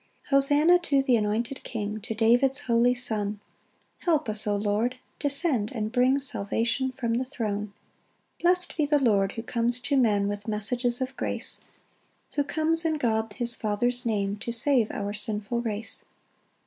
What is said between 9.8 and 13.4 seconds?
to men With messages of grace; Who comes in God